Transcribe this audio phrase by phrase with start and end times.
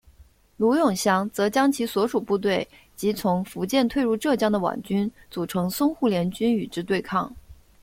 [0.57, 7.31] 卢永祥则将其所属部队及从福建退入浙江的皖军组成淞沪联军与之对抗。